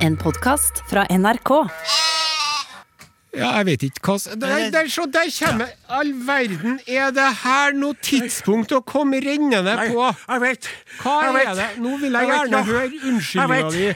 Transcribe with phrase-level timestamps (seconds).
[0.00, 1.50] En podkast fra NRK.
[3.30, 7.76] Ja, jeg vet ikke hva Der, der, så der kommer All verden, er det her
[7.78, 10.08] noe tidspunkt å komme rennende på?
[10.08, 10.68] Jeg vet.
[11.02, 11.60] Hva jeg er vet.
[11.60, 11.68] det?
[11.84, 13.86] Nå vil jeg gjerne høre unnskyldninga di.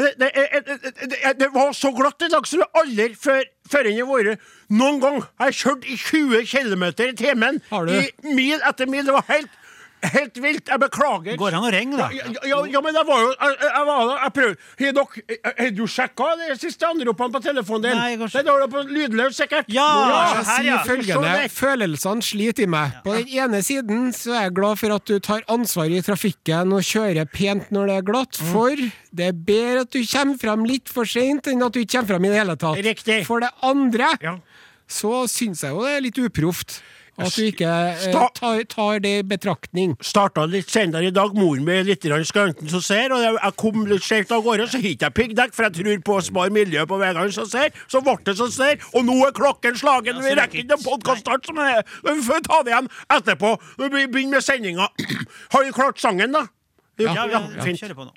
[0.00, 3.44] Det, det, det, det, det, det var så glatt i dag som det aldri før
[3.72, 5.18] før enn det har vært noen gang.
[5.22, 7.60] Jeg har kjørt i 20 km i timen.
[7.70, 7.92] Har?
[7.92, 9.04] I mil etter mil.
[9.06, 9.58] Det var helt,
[10.02, 10.66] helt vilt.
[10.68, 11.36] Jeg beklager.
[11.38, 12.08] Går han an å ringe, da?
[12.10, 15.52] Ja, ja, ja, men jeg var jo Jeg, jeg var da, jeg prøvde Har dere
[15.58, 17.96] Har du sjekka de siste anropene på telefonen din?
[17.98, 19.64] Nei, ikke- Det har du på lydløs, sikkert.
[19.72, 20.78] Ja, ja, her, ja.
[20.86, 22.96] følgende, følelsene sliter i meg.
[23.04, 26.72] På den ene siden så er jeg glad for at du tar ansvar i trafikken
[26.72, 28.52] og kjører pent når det er glatt, Mm.
[28.52, 28.76] for
[29.14, 32.08] det er bedre at du kommer frem litt for seint enn at du ikke kommer
[32.14, 32.82] frem i det hele tatt.
[32.84, 33.24] Riktig.
[33.26, 34.36] For det andre Ja.
[34.88, 36.80] så syns jeg jo det er litt uproft
[37.20, 39.92] at du ikke eh, tar, tar det i betraktning.
[40.04, 41.34] Starta litt senere i dag.
[41.36, 44.68] Moren min er litt skranten som ser, og jeg, jeg kom litt skjevt av gårde,
[44.70, 47.48] så har ikke jeg piggdekk, for jeg tror på å spare miljøet på veiene som
[47.50, 47.70] ser.
[47.92, 50.22] Så ble det som ser, og nå er klokken slagen.
[50.22, 53.54] Ja, Vi rekker ikke en podkaststart som er vi får ta det igjen etterpå.
[53.78, 54.88] Vi begynner med sendinga.
[55.52, 56.46] Har vi klart sangen, da?
[57.00, 57.80] Ja, ja, ja, fint.
[57.80, 58.16] kjører på nå.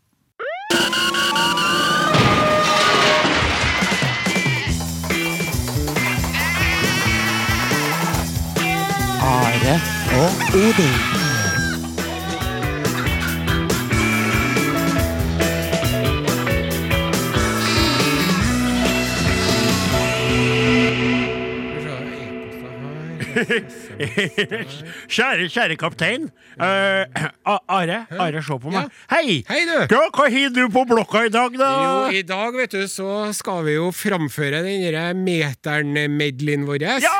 [10.16, 11.25] Og Odin.
[25.16, 26.29] Kjære, kjære kaptein.
[26.55, 27.03] Uh,
[27.45, 28.88] Are, Are, se på meg.
[29.11, 29.41] Hei!
[29.50, 29.75] Hei, du.
[29.91, 31.72] Ja, hva har du på blokka i dag, da?
[31.83, 36.88] Jo, i dag, vet du, så skal vi jo framføre den derre meteren-medleyen vår.
[36.88, 36.95] Ja!
[37.03, 37.16] Det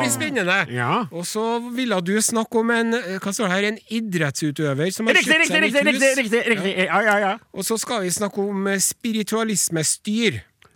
[0.00, 0.58] blir spennende.
[0.74, 1.06] Ja.
[1.12, 5.06] Og så ville du snakke om en eh, hva står det her, en idrettsutøver som
[5.10, 6.18] har Riktig, kjøpt riktig, seg riktig, nytt riktig, hus.
[6.22, 6.74] riktig, riktig.
[6.86, 7.32] Ja, ja, ja.
[7.52, 8.78] Og så skal vi snakke om eh,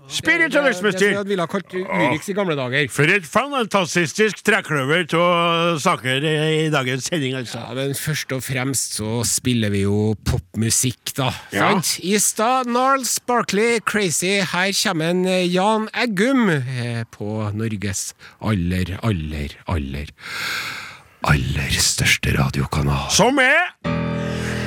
[0.09, 1.15] Spiritualismestyr.
[1.15, 2.89] som vi ville ha kalt Urix i gamle dager.
[2.93, 7.63] For et fantastisk trekløver av saker i dagens sending, altså.
[7.63, 11.31] Ja, men først og fremst så spiller vi jo popmusikk, da.
[11.55, 11.73] Ja.
[11.73, 11.97] Sant?
[12.03, 14.41] I stad Narls Barkley Crazy.
[14.53, 20.11] Her kommer en eh, Jan Eggum eh, på Norges aller, aller, aller
[21.23, 23.11] aller største radiokanal.
[23.15, 23.75] Som er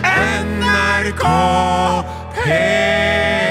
[0.05, 1.25] NRK
[2.37, 3.44] P1.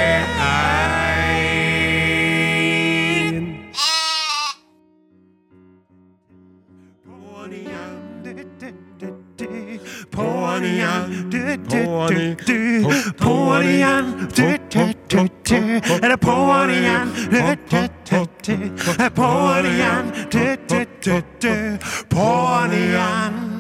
[11.55, 12.85] På'n igjen,
[13.19, 14.07] på'n igjen,
[16.03, 17.09] er det på'n igjen,
[19.15, 20.13] på'n igjen,
[22.11, 23.54] på'n igjen.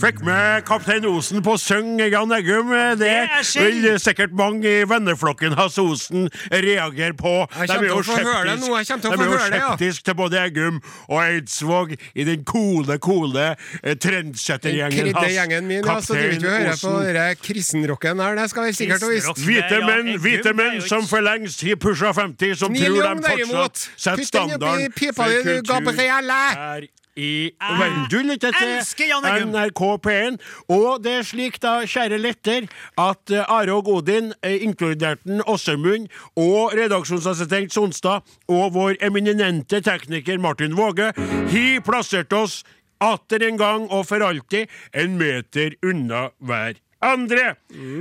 [0.00, 2.70] Fikk med Kaptein Osen på å synge Jan Eggum.
[3.00, 3.12] Det
[3.58, 7.32] vil sikkert mange i venneflokken hans Osen reagere på.
[7.58, 13.50] Jeg de er jo skeptiske til både Eggum og Eidsvåg i den coole, coole
[13.82, 15.84] eh, trendsettergjengen hans.
[15.84, 17.36] Kaptein vi på Osen.
[17.42, 18.38] kristenrocken her.
[18.40, 19.44] Det skal vi sikkert visst.
[19.44, 24.16] Hvite menn, hvite menn som for lengst har pusha 50, som tror de fortsatt setter
[24.16, 28.06] den standarden for kultur her i verden.
[28.10, 29.12] Du lytter til
[29.46, 30.38] NRK P1.
[30.68, 32.68] Og det er slik, da, kjære letter,
[32.98, 40.38] at eh, Are og Odin, eh, inkludert Åsemund, og redaksjonsassistent Sonstad, og vår eminente tekniker
[40.38, 42.62] Martin Våge, har plassert oss
[43.02, 47.54] atter en gang og for alltid en meter unna hver andre.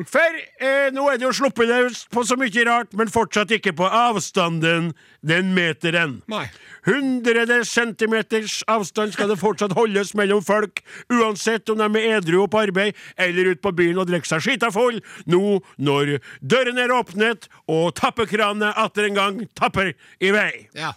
[0.09, 3.73] For eh, nå er det jo sluppet løs på så mye rart, men fortsatt ikke
[3.77, 4.91] på avstanden
[5.25, 6.19] den meteren.
[6.31, 6.45] Nei.
[6.87, 10.81] Hundrede centimeters avstand skal det fortsatt holdes mellom folk,
[11.13, 14.45] uansett om de er edru og på arbeid eller ute på byen og drikker seg
[14.47, 14.97] skita full,
[15.29, 20.51] nå når dørene er åpnet og tappekranene atter en gang tapper i vei.
[20.77, 20.95] Ja.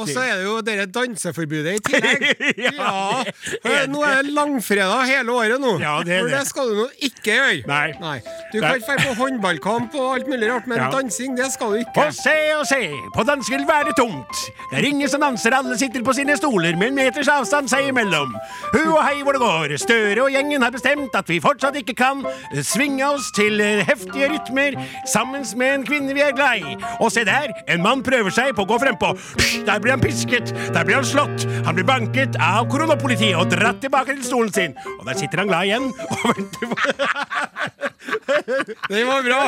[0.00, 2.24] Og så er det jo dette danseforbudet i tillegg.
[2.76, 3.22] Ja,
[3.64, 5.74] er Nå er det langfredag hele året nå.
[5.82, 6.38] Ja, det er For det.
[6.40, 7.90] det skal du nå ikke gjøre.
[8.00, 8.16] Nei.
[8.52, 10.88] Du kan dra på håndballkamp og alt mulig rart, men Ja.
[10.92, 12.06] dansing, det skal du ikke.
[12.06, 12.80] Og se og se,
[13.14, 14.42] på dansk vil være tungt.
[14.70, 17.90] Det er ingen som danser, alle sitter på sine stoler med en meters avstand seg
[17.92, 18.34] imellom.
[18.72, 21.94] Hu og hei hvor det går, Støre og gjengen har bestemt at vi fortsatt ikke
[21.98, 22.24] kan
[22.64, 24.76] svinge oss til heftige rytmer
[25.10, 26.76] sammen med en kvinne vi er glad i.
[27.00, 29.12] Og se der, en mann prøver seg på å gå frempå.
[29.36, 33.50] Psh, Der blir han pisket, der blir han slått, han blir banket av koronapolitiet og
[33.50, 34.76] dratt tilbake til stolen sin.
[35.00, 37.90] Og der sitter han glad igjen og venter på
[38.90, 39.40] Den var bra!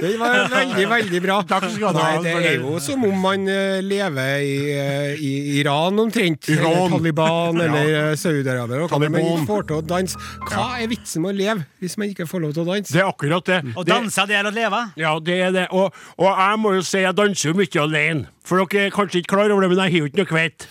[0.00, 1.38] Den var veldig, veldig bra.
[1.48, 5.22] Takk skal du ha Nei, det er jo som om man eh, lever i, eh,
[5.22, 6.48] i Iran omtrent.
[6.52, 6.72] Iran.
[6.72, 8.86] Eller Taliban eller eh, Saudi-Arabia.
[8.90, 10.20] hva Man får til å danse.
[10.48, 12.92] Hva er vitsen med å leve hvis man ikke får lov til å danse?
[12.94, 13.60] Det er akkurat det.
[13.74, 14.82] Å det danse, det er å leve.
[15.00, 15.66] ja, det er det.
[15.72, 18.28] Og, og jeg må jo si jeg danser jo mye alene.
[18.46, 20.66] For dere er kanskje ikke klar over det, men jeg har jo ikke noe kveit.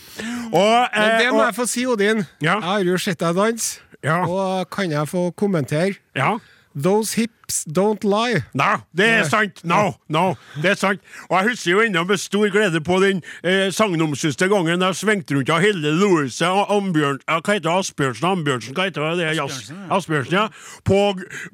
[0.51, 2.25] Og, Men eh, det må og, jeg få si, Odin.
[2.43, 2.57] Ja.
[2.57, 3.79] Jeg har jo sett deg danse.
[4.01, 4.23] Ja.
[4.25, 5.99] Og kan jeg få kommentere?
[6.17, 6.35] ja.
[6.75, 8.43] those hip hips don't lie.
[8.53, 9.61] Nei, det er sant!
[9.67, 11.01] No, no, det er sant.
[11.29, 15.35] Og jeg husker jo ennå med stor glede på den eh, sagnomsuste gangen jeg svingte
[15.35, 19.27] rundt av Helle Louise og Ambjørn, ja, hva heter det, Asbjørnsen Ambjørnsen, hva heter det?
[19.31, 19.89] Asbjørnsen, ja.
[19.97, 20.45] Asbjørnsen, ja.
[20.87, 20.99] På,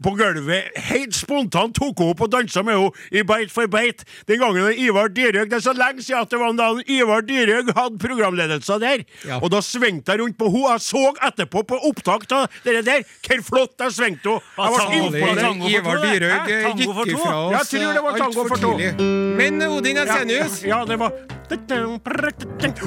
[0.04, 0.72] på gulvet.
[0.90, 4.06] Helt spontant tok hun opp og dansa med henne i Beit for beit.
[4.30, 7.72] Den gangen Ivar Dyrhaug Det er så lenge siden at det var da Ivar Dyrhaug
[7.76, 9.04] hadde programledelsen der.
[9.28, 9.42] Ja.
[9.42, 10.56] Og da svingte jeg rundt på henne.
[10.68, 14.42] Jeg så etterpå på opptak av det der hvor flott jeg svingte henne.
[14.58, 15.87] Jeg ble imponert.
[16.04, 16.12] Det.
[16.20, 18.72] Dyrhaug gikk ifra oss tror det var tango for to.
[18.78, 18.92] tidlig.
[19.38, 21.12] Men eh, Odin Ensenius Ja, det var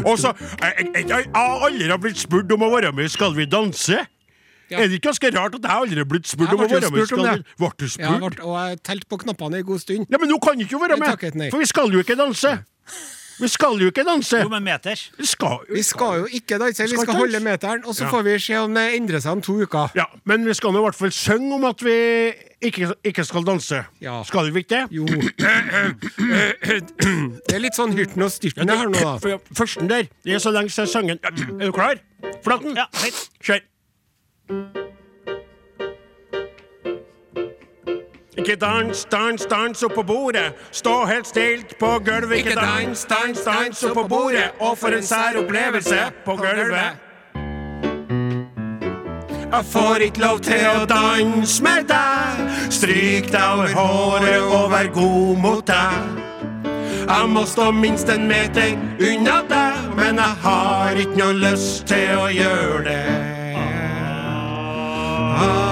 [0.04, 4.00] Og så Jeg har aldri blitt spurt om å være med i Skal vi danse.
[4.70, 4.78] Ja.
[4.78, 7.02] Er det ikke ganske rart at jeg aldri har blitt spurt om å være med
[7.02, 7.56] i Skal vi det.
[7.58, 8.20] Ble du ja, spurt?
[8.22, 10.06] vart- Og jeg telte på knappene en god stund.
[10.10, 11.46] Ja, men nå kan ikke være Jeg takket nei.
[11.48, 12.58] med, for vi skal jo ikke danse.
[13.40, 14.36] Vi skal jo ikke danse.
[14.42, 15.06] Jo, men meters.
[15.18, 18.10] Vi skal Vi skal jo ikke danse, vi Skal skal holde meteren, og så Ja.
[18.10, 19.90] får vi se om det endrer seg om to uker.
[19.96, 22.32] Ja, men vi skal nå i hvert fall synge om at vi
[22.62, 23.84] ikke, ikke skal danse.
[24.00, 24.22] Ja.
[24.22, 24.86] Skal vi ikke det?
[24.90, 25.06] Jo.
[27.46, 29.16] Det er litt sånn hyrten og styrten her nå, da.
[29.22, 31.96] For Førsten der, det er så lenge siden sangen Er du klar?
[32.44, 32.76] Flaten?
[32.76, 33.28] Ja, fint.
[33.42, 33.60] Kjør.
[38.40, 40.52] Ikke dans, dans, dans oppå bordet.
[40.72, 42.36] Stå helt stilt på gulvet.
[42.38, 44.50] Ikke dans, dans, dans oppå bordet.
[44.60, 46.96] Og for en sær opplevelse på gulvet.
[49.52, 52.40] Jeg får ikke lov til å danse med deg.
[52.72, 56.20] Stryk deg over håret og vær god mot deg.
[57.10, 58.72] Jeg må stå minst en meter
[59.04, 63.04] unna deg, men jeg har ikke noe lyst til å gjøre det.
[65.36, 65.69] Ah,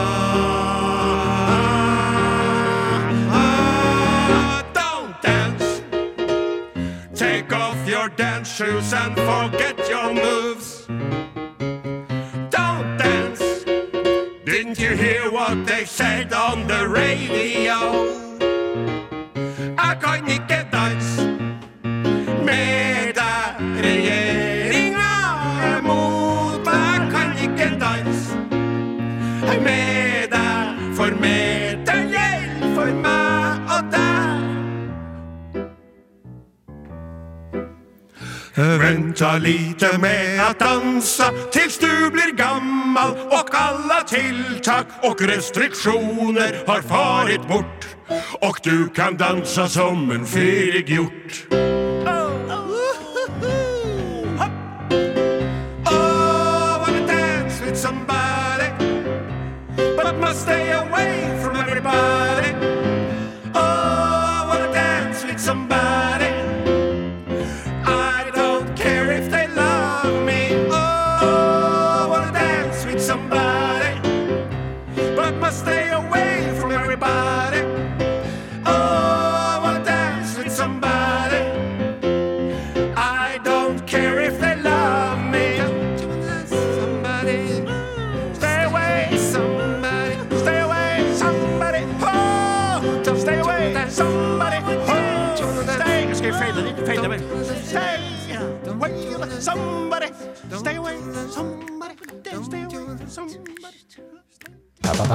[8.16, 10.86] dance shoes and forget your moves.
[12.50, 13.64] Don't dance.
[14.44, 17.78] Didn't you hear what they said on the radio?
[19.78, 20.47] Jeg kan
[38.58, 46.82] Venta lite med att dansa tills du blir gammal och alla tilltag och restriktioner har
[46.82, 47.86] farit bort
[48.40, 51.46] och du kan dansa som en färig hjort.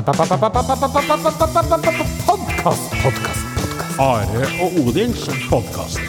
[0.06, 0.32] Podkast,
[2.28, 3.46] podkast, podkast.
[4.00, 6.00] Are og Odins podkast.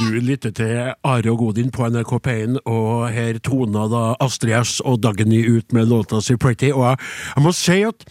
[0.00, 4.80] Du lytter til Are og Odin på NRK P1, og her toner da Astrid S
[4.80, 6.72] og Dagny ut med låta si Pretty.
[6.72, 6.96] Og jeg,
[7.36, 8.06] jeg må si at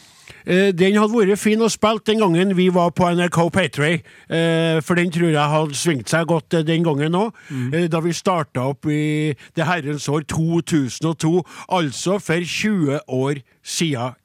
[0.46, 4.78] eh, den hadde vært fin å spille den gangen vi var på NRK Patray, eh,
[4.86, 7.34] for den tror jeg hadde svingt seg godt eh, den gangen òg.
[7.74, 11.42] Eh, da vi starta opp i det herrens år 2002,
[11.80, 13.50] altså for 20 år siden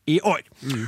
[0.07, 0.41] i år.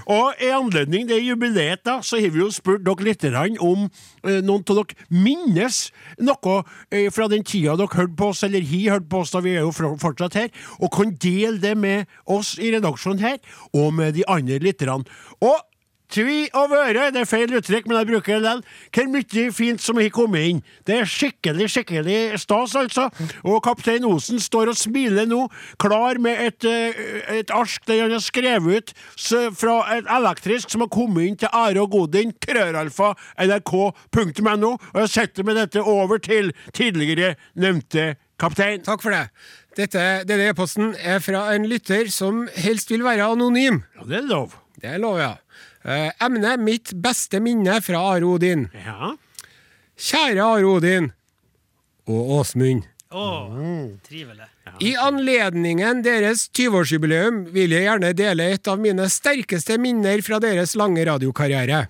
[0.07, 3.25] Og i anledning det jubileet, da, så har vi jo spurt dere litt
[3.61, 3.89] om
[4.25, 5.81] eh, noen av dere minnes
[6.19, 9.43] noe eh, fra den tida dere hørte på oss, eller har hørt på oss, da
[9.45, 10.49] vi er jo fortsatt her,
[10.81, 13.39] og kan dele det med oss i redaksjonen her,
[13.75, 15.05] og med de andre lytterne.
[15.41, 15.68] Og
[16.09, 18.63] Tvi og vøre, det er feil uttrykk, men jeg bruker det likevel.
[18.95, 20.63] Hvor mye fint som har kommet inn.
[20.87, 23.09] Det er skikkelig, skikkelig stas, altså.
[23.45, 25.45] Og kaptein Osen står og smiler nå,
[25.81, 28.95] klar med et, eh, et ark der han har skrevet ut
[29.59, 35.09] fra et elektrisk som har kommet inn til Are og Godin, krøralfa, nrk.no, og jeg
[35.09, 38.83] setter med dette over til tidligere nevnte kaptein.
[38.87, 39.29] Takk for det.
[39.79, 43.83] Dette, denne e-posten er fra en lytter som helst vil være anonym.
[43.99, 44.57] Ja, det er lov.
[44.79, 45.37] Det er lov, jeg.
[45.89, 48.67] Eh, emnet mitt beste minne fra Are Odin.
[48.77, 49.15] Ja.
[49.99, 51.11] Kjære Are Odin
[52.09, 52.85] og Åsmund.
[53.09, 53.25] Å,
[54.05, 54.45] trivelig.
[54.85, 60.77] I anledningen deres 20-årsjubileum vil jeg gjerne dele et av mine sterkeste minner fra deres
[60.77, 61.87] lange radiokarriere.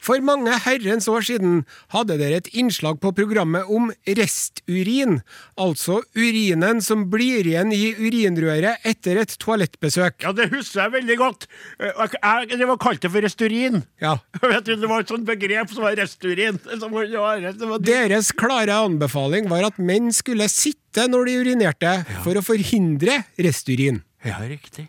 [0.00, 5.18] For mange herrens år siden hadde dere et innslag på programmet om resturin,
[5.60, 10.22] altså urinen som blir igjen i urinrøret etter et toalettbesøk.
[10.24, 11.46] Ja, det husker jeg veldig godt.
[11.78, 13.82] Eh, Jeg, det var kalt det for resturin.
[14.02, 14.16] Ja.
[14.42, 16.58] Vet du, det var et sånt begrep som var resturin.
[16.80, 21.92] Som var, det var, Deres klare anbefaling var at menn skulle sitte når de urinerte,
[22.24, 24.00] for å forhindre resturin.
[24.24, 24.88] Ja, riktig.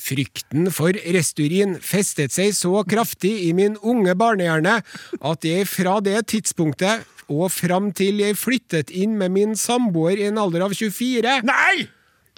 [0.00, 4.78] Frykten for resturin festet seg så kraftig i min unge barnehjerne
[5.20, 10.26] at jeg fra det tidspunktet og fram til jeg flyttet inn med min samboer i
[10.30, 11.84] en alder av 24, Nei!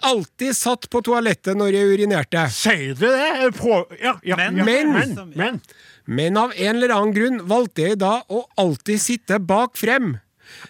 [0.03, 2.43] alltid satt på toalettet når jeg urinerte.
[2.51, 3.53] Sier du det?
[3.61, 5.61] På, ja, ja, Men- ja, Men- men, men.
[6.05, 10.17] Men av en eller annen grunn valgte jeg da å alltid sitte bak frem.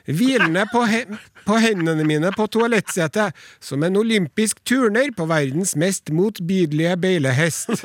[0.07, 1.05] Hvilende på, he
[1.47, 7.71] på hendene mine på toalettsetet, som en olympisk turner på verdens mest motbydelige beilehest.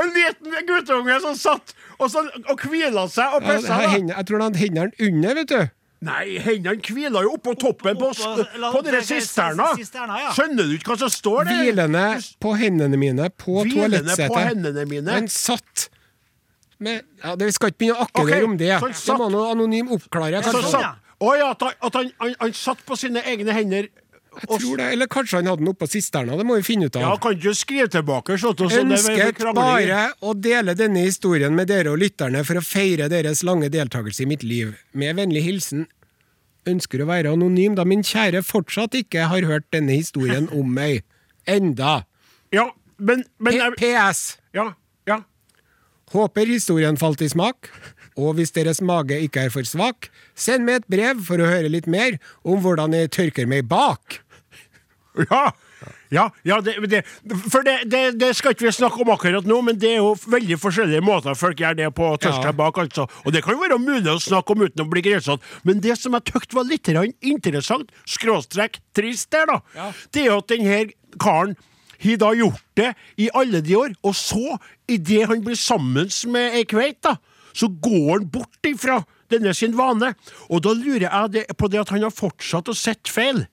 [0.00, 3.76] En liten guttunge som satt og, så, og hvila seg og pissa.
[3.82, 5.60] Ja, jeg tror han hadde hendene under, vet du.
[6.06, 9.66] Nei, hendene hviler jo oppå toppen på, Oppå- la- på dere det- sisterna.
[9.76, 10.30] ja.
[10.32, 11.58] Skjønner du ikke hva som står der?
[11.60, 12.04] Hvilende
[12.40, 15.10] på hendene mine på på toalettsetet.
[15.10, 15.90] Han satt
[16.80, 18.72] med ja, det, Vi skal ikke begynne å akkerere okay, om det.
[18.76, 20.42] så han Det må noe anonym oppklare.
[20.44, 20.62] Kanskje.
[20.66, 23.90] sånn, satt, å ja, at, han, han, han, han satt på sine egne hender.
[24.30, 26.36] Jeg tror det, Eller kanskje han hadde den oppå sisterna.
[26.38, 27.02] Det må vi finne ut av.
[27.02, 28.36] Ja, kan ikke skrive tilbake?
[28.38, 32.44] Så, så, så det er Ønsket bare å dele denne historien med dere og lytterne
[32.46, 34.76] for å feire deres lange deltakelse i mitt liv.
[34.92, 35.88] Med vennlig hilsen
[36.68, 41.02] ønsker å være anonym, da min kjære fortsatt ikke har hørt denne historien om meg.
[41.48, 42.02] Enda.
[42.54, 42.68] Ja,
[43.00, 44.36] men, men P PS.
[44.54, 44.68] Ja, ja.
[46.14, 47.70] Håper historien falt i smak.
[48.18, 51.70] Og hvis deres mage ikke er for svak, send meg et brev for å høre
[51.72, 54.18] litt mer om hvordan jeg tørker meg bak.
[55.30, 55.50] Ja,
[56.12, 57.00] ja, ja det, det,
[57.50, 60.12] for det, det, det skal ikke vi snakke om akkurat nå, men det er jo
[60.30, 62.54] veldig forskjellige måter folk gjør det på tørste Ja.
[62.56, 62.78] bak.
[62.82, 63.06] altså.
[63.24, 65.40] Og det kan jo være mulig å snakke om uten å bli grensatt.
[65.64, 66.90] men det som jeg tykte var litt
[67.22, 69.92] interessant, skråstrekk trist der, da, Ja.
[70.12, 71.56] det er jo at denne karen
[72.02, 72.90] har da gjort det
[73.20, 74.56] i alle de år, og så,
[74.88, 77.16] idet han blir sammen med ei kveit, da,
[77.52, 80.12] så går han bort ifra denne sin vane.
[80.50, 83.44] Og da lurer jeg det, på det at han har fortsatt å sette feil.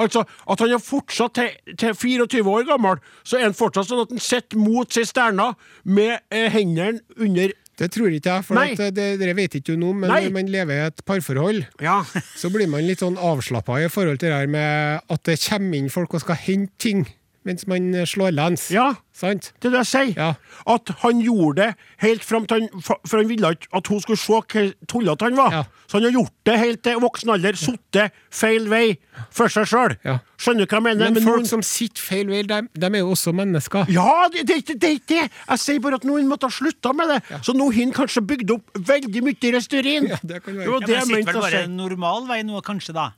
[0.00, 4.00] Altså, At han har fortsatt til, til 24 år gammel, så er han fortsatt sånn
[4.02, 5.52] at han sitter mot sin stjerne
[5.84, 9.76] med eh, hendene under Det tror ikke jeg, for at eh, det, dere vet ikke
[9.78, 10.24] noe men Nei.
[10.26, 12.00] når man lever i et parforhold, Ja.
[12.40, 15.78] så blir man litt sånn avslappa i forhold til det her med at det kommer
[15.78, 17.04] inn folk og skal hente ting
[17.44, 18.70] mens man eh, slår lens.
[18.70, 18.94] ja.
[19.12, 19.52] Sant?
[19.60, 20.12] Det er det jeg sier.
[20.16, 20.30] Ja.
[20.72, 24.00] At han gjorde det helt fram til han For for han ville ikke at hun
[24.00, 25.52] skulle se hvor tullete han var.
[25.52, 25.62] Ja.
[25.86, 27.58] Så han har gjort det helt til voksen alder.
[27.60, 28.96] Sittet feil vei
[29.30, 29.96] for seg sjøl.
[30.06, 30.18] Ja.
[30.42, 31.10] Skjønner du hva jeg mener?
[31.12, 33.84] Men, folk noen- som sitter feil vei, de, de er jo også mennesker.
[33.92, 35.28] Ja, det, det, det, det er ikke det!
[35.52, 37.20] Jeg sier bare at noen måtte ha slutta med det.
[37.46, 40.08] Så nå har han kanskje bygd opp veldig mye restaurin.
[40.10, 40.64] Ja, det kan være.
[40.64, 43.10] Det var Ja, men sitter vel bare en normal vei nå, kanskje, da?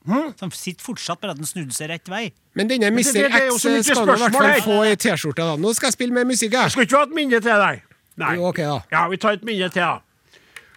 [0.43, 2.27] Som sitter fortsatt, bare at den snudde seg rett vei.
[2.55, 3.17] Men denne det- Mr.
[3.17, 5.43] det X så skal i hvert fall få ei T-skjorte.
[5.43, 5.57] da.
[5.57, 6.53] Nå skal jeg spille mer musikk.
[6.59, 6.75] jeg.
[6.75, 7.87] Skulle ikke ha et minne til deg?
[8.21, 8.35] Nei.
[8.39, 8.77] Jo, ok da.
[8.93, 9.99] Ja, vi tar et minne til, da.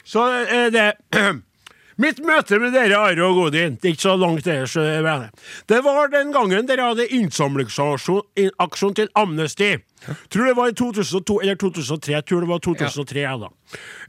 [0.08, 0.88] Så er det
[1.98, 6.12] Mitt møte med dere, Are og Godin, det er ikke så langt deres det var
[6.14, 9.72] den gangen dere hadde innsamlingsaksjon til Amnesty.
[10.30, 12.14] Tror det var i 2002 eller 2003.
[12.14, 13.20] Jeg tror det var 2003.
[13.20, 13.34] Ja.
[13.42, 13.50] da.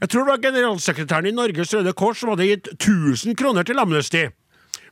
[0.03, 3.81] Jeg tror det var generalsekretæren i Norges Røde Kors som hadde gitt 1000 kroner til
[3.81, 4.27] Amnesty.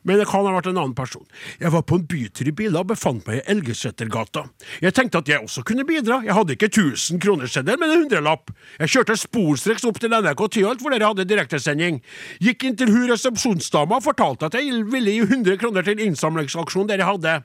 [0.03, 1.25] Men det kan ha vært en annen person.
[1.61, 4.45] Jeg var på en bytur i biler og befant meg i Elgesetergata.
[4.83, 6.19] Jeg tenkte at jeg også kunne bidra.
[6.25, 8.51] Jeg hadde ikke 1000 kronerseddel, men en hundrelapp.
[8.81, 12.01] Jeg kjørte sporstreks opp til NRK Tyholt, hvor dere hadde direktesending.
[12.43, 16.91] Gikk inn til hun resepsjonsdama og fortalte at jeg ville gi 100 kroner til innsamlingsaksjonen
[16.91, 17.39] dere hadde.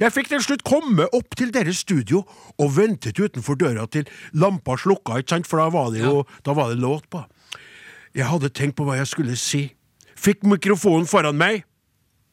[0.00, 2.24] Jeg fikk til slutt komme opp til deres studio
[2.60, 6.54] og ventet utenfor døra til lampa slukka, ikke sant, for da var det jo da
[6.56, 7.22] var det låt på.
[8.14, 9.64] Jeg hadde tenkt på hva jeg skulle si.
[10.14, 11.64] Fikk mikrofonen foran meg.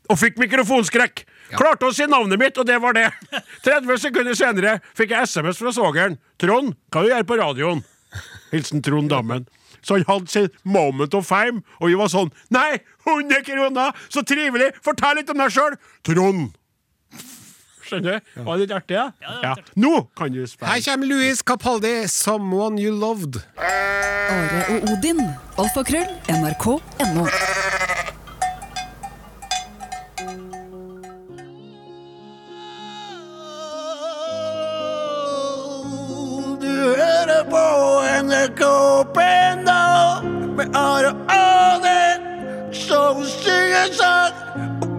[0.10, 1.24] Og fikk mikrofonskrekk.
[1.52, 3.08] Klarte å si navnet mitt, og det var det.
[3.68, 6.18] 30 sekunder senere fikk jeg SMS fra svogeren.
[6.40, 7.84] 'Trond, hva du gjør på radioen?'
[8.52, 9.46] Hilsen Trond Dammen.
[9.82, 13.96] Så han hadde sin moment of fame, og vi var sånn Nei, 100 kroner!
[14.14, 14.72] Så trivelig!
[14.86, 15.78] Fortell litt om deg sjøl!
[16.06, 16.52] Trond.
[17.88, 18.44] Skjønner du?
[18.46, 19.32] Var det litt artig, da?
[19.44, 20.76] Ja, Nå kan du spørre.
[20.76, 23.42] Her kommer Louis Capaldi, 'Someone You Loved'.
[23.58, 25.24] Are og Odin.
[25.60, 26.08] Alfakrøll.
[26.32, 27.26] NRK.no.
[39.02, 42.22] NRK P1 med Are Odin,
[42.74, 44.36] som synger sang.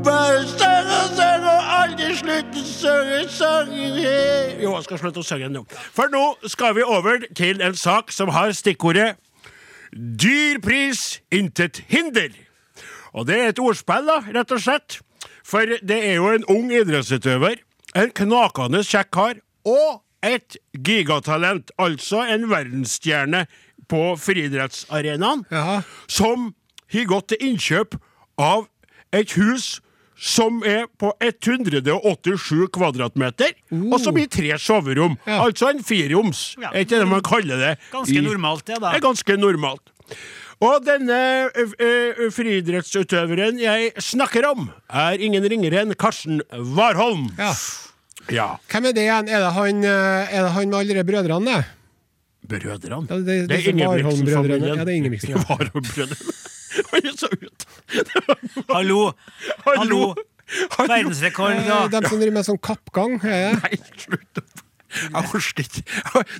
[0.04, 4.00] Bare sang og sang og aldri slutte å synge sangen.
[4.62, 5.62] Jo, jeg skal slutte å synge nå.
[5.94, 9.14] For nå skal vi over til en sak som har stikkordet
[9.92, 12.32] Dyr pris, intet hinder.
[13.12, 14.99] Og det er et ordspill, da, rett og slett.
[15.47, 17.61] For det er jo en ung idrettsutøver,
[17.94, 23.47] en knakende kjekk kar, og et gigatalent, altså en verdensstjerne
[23.88, 25.83] på friidrettsarenaen, Ja.
[26.09, 26.55] som
[26.93, 27.97] har gått til innkjøp
[28.38, 28.69] av
[29.12, 29.81] et hus
[30.17, 33.50] som er på 187 kvadratmeter,
[33.93, 35.17] og som i tre soverom.
[35.26, 35.41] Ja.
[35.45, 36.69] Altså en fireroms, Ja.
[36.73, 37.79] er ikke det man kaller det?
[37.91, 38.93] Ganske i- normalt, det, da.
[38.95, 39.91] Er ganske normalt.
[40.62, 41.50] Og denne
[42.31, 47.31] friidrettsutøveren jeg snakker om, er ingen ringere enn Karsten Warholm.
[47.38, 47.52] Ja.
[48.31, 48.57] Ja.
[48.71, 49.29] Hvem er det igjen?
[49.29, 51.57] Er det han, eh, er det han med alle de brødrene?
[51.62, 52.59] det?
[52.61, 53.07] Brødrene.
[53.11, 54.67] Ja, det- det er Ingebrigtsen-familien.
[54.67, 55.37] Ja, det er Ingebrigtsen, ja.
[55.49, 56.35] Warholm-brødrene.
[56.93, 57.67] Han er så ut.
[58.71, 59.12] Hallo!
[59.67, 60.14] Hallo!
[60.79, 60.88] Hallo.
[60.88, 62.00] Verdensrekord, Eh, da.
[62.00, 63.19] De som driver med sånn kappgang.
[63.25, 63.62] Er det?
[63.62, 64.62] Nei, slutt opp.
[64.93, 65.83] Jeg orker ikke.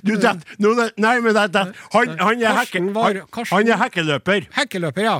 [0.05, 1.63] Du, det, nei, men det, det,
[1.95, 4.45] han, han, er hekke, han, han er hekkeløper.
[4.53, 5.15] Hekkeløper, ja.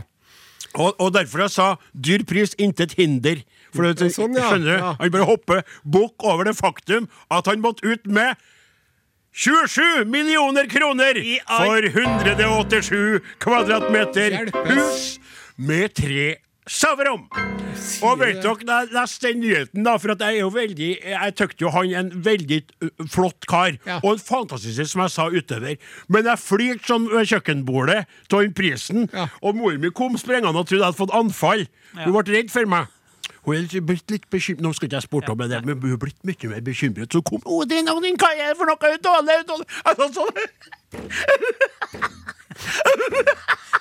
[0.78, 3.42] Og, og derfor jeg sa dyr pris, intet hinder.
[3.74, 4.50] For det, Sånn, ja.
[4.52, 4.90] skjønner du?
[5.02, 8.36] Han bare hopper bukk over det faktum at han måtte ut med
[9.34, 11.18] 27 millioner kroner
[11.50, 14.36] for 187 kvadratmeter
[14.70, 15.16] hus
[15.58, 16.36] med tre
[16.70, 17.26] soverom.
[18.06, 21.34] Og vet dere, da jeg leste den nyheten, da, for jeg er jo veldig Jeg
[21.36, 22.60] tykte jo han en veldig
[23.12, 23.98] flott kar, Ja.
[24.04, 25.78] og en fantastisk, som jeg sa, utøver.
[26.08, 29.28] Men jeg flirte sånn ved kjøkkenbordet av den prisen, Ja.
[29.42, 31.68] og mor mi kom sprengende og trodde jeg hadde fått anfall.
[31.98, 32.88] Hun ble redd for meg.
[33.46, 36.00] Hun er blitt litt bekymret Nå skal ikke jeg spurte om det, men hun er
[36.00, 37.12] blitt mye mer bekymret.
[37.12, 38.78] Så kom Odin, Odin, hva er det for noe?
[38.96, 39.66] Utåle, utåle.
[39.84, 40.38] Altså, sånn.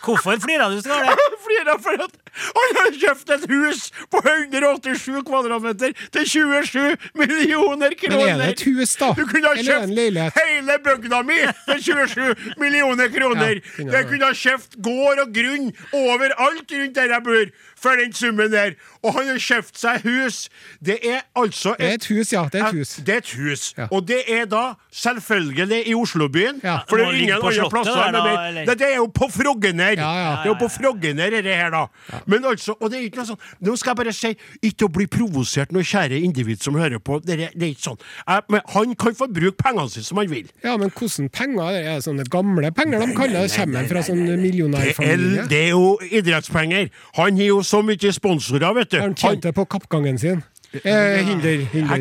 [0.05, 1.15] Hvorfor flirer du, Skåle?
[1.47, 8.17] Flirer for at han har kjøpt et hus på 187 kvadratmeter til 27 millioner kroner!
[8.17, 9.13] Men er det et hus, da?
[9.19, 13.61] Du kunne ha kjøpt hele bygda mi til 27 millioner kroner!
[13.61, 14.11] Ja, kunne jeg ha.
[14.11, 17.45] kunne ha kjøpt gård og grunn overalt rundt der jeg bor,
[17.83, 18.77] for den summen der.
[19.03, 20.49] Og han har kjøpt seg hus.
[20.85, 22.45] Det er altså Det er et hus, ja.
[22.53, 22.95] Det er et hus.
[23.07, 23.75] det er et hus.
[23.79, 23.87] Ja.
[23.91, 26.61] Og det er da selvfølgelig i Oslobyen.
[26.63, 26.79] Ja.
[26.89, 27.93] For det er ingen andre plasser.
[27.93, 28.65] der, da, mer.
[28.67, 29.97] det, det er jo på Frogner.
[29.99, 30.31] Ja, ja.
[30.43, 31.87] Det er jo på Frogner, det her, da.
[32.27, 34.33] Men altså, og det er ikke noe sånn Nå skal jeg bare si,
[34.69, 37.19] ikke å bli provosert, noe kjære individ som hører på.
[37.25, 38.01] Det er, det er ikke sånn.
[38.27, 40.51] Jeg, men han kan få bruke pengene sine som han vil.
[40.65, 41.63] Ja, men hvordan penger?
[41.63, 41.83] Er det?
[41.93, 43.53] Er sånne gamle penger de kaller det?
[43.57, 45.47] Kommer fra sånn millionærfamilie?
[45.51, 46.91] det er jo idrettspenger.
[47.19, 48.99] Han har jo så mye sponsorer, vet du.
[49.01, 50.43] Han tjente på kappgangen sin?
[50.73, 51.97] Eh, hinder, hinder.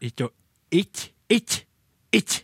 [0.00, 0.28] Ikke
[0.70, 0.98] Ikke
[1.30, 1.62] Ikke
[2.12, 2.42] Ikke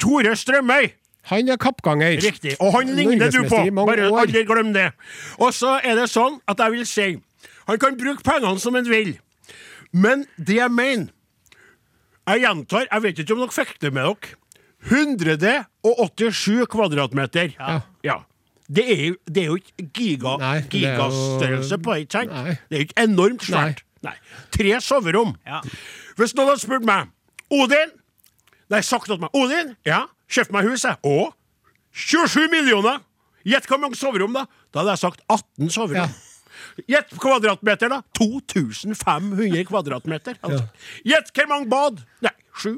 [0.00, 0.90] Tore Strømøy!
[1.30, 2.16] Han er kappganger.
[2.24, 2.56] Riktig.
[2.60, 3.58] Og han ligner du på!
[3.86, 4.88] Bare aldri glem det.
[5.38, 7.08] Og så er det sånn at jeg vil si
[7.68, 9.12] Han kan bruke pengene som han vil,
[9.92, 11.12] men det jeg mener
[12.30, 14.36] Jeg gjentar, jeg vet ikke om dere fikk det med dere.
[14.90, 17.52] 187 kvadratmeter.
[17.58, 17.80] Ja.
[18.04, 18.16] Ja.
[18.70, 22.30] Det er, jo, det er jo ikke giga, Nei, jo- gigastørrelse på det, ikke sant?
[22.70, 23.82] Det er jo ikke enormt svært.
[24.06, 24.14] Nei.
[24.54, 25.34] Tre soverom.
[25.46, 25.58] Ja.
[26.16, 27.10] Hvis noen hadde spurt meg
[27.52, 27.90] Odin
[28.70, 30.96] Nei, sagt til meg Odin, ja, kjøpt meg hus, jeg.
[31.02, 31.32] Og
[31.92, 33.00] 27 millioner!
[33.44, 34.44] Gjett hvor mange soverom, da?
[34.70, 36.12] Da hadde jeg sagt 18 soverom.
[36.86, 37.98] Gjett kvadratmeter, da.
[38.14, 40.38] 2500 kvadratmeter.
[40.46, 40.68] Altså.
[41.08, 42.02] Gjett hvor mange bad?
[42.22, 42.76] Nei, sju.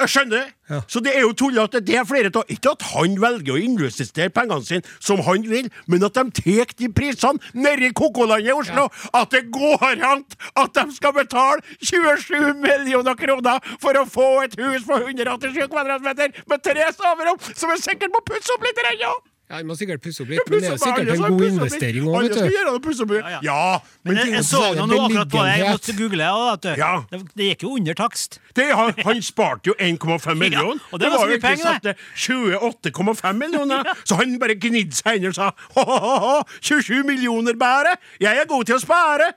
[0.00, 0.46] Jeg skjønner.
[0.88, 1.80] Så det er jo tullete.
[1.84, 5.68] Det er flere av Ikke at han velger å investere pengene sine som han vil,
[5.90, 8.86] men at de tar de prisene nede i Kokolandet i Oslo.
[9.12, 10.24] At det går an
[10.56, 16.32] at de skal betale 27 millioner kroner for å få et hus på 187 kvadratmeter
[16.48, 19.12] med tre soverom, som er sikkert må pusse opp litt ennå!
[19.50, 22.28] Ja, Han må sikkert pusse opp litt, men det er sikkert en god investering òg,
[22.28, 22.42] vet du.
[22.54, 23.14] gjøre det, opp.
[23.16, 23.40] Ja, ja.
[23.42, 25.54] Ja, men Men jeg, jeg så så noe det nå akkurat på det.
[25.58, 26.28] Jeg måtte google det.
[26.30, 26.70] og vet du.
[26.78, 26.92] Ja.
[27.10, 28.38] Det, det gikk jo under takst.
[28.56, 30.78] det, han, han sparte jo 1,5 millioner.
[30.92, 33.92] og det var så jo ikke penger, satt til 28,5 millioner.
[34.08, 37.96] Så han bare gnidde seg inn og sa ha-ha-ha, 27 millioner bare.
[38.22, 39.32] Jeg er god til å spare.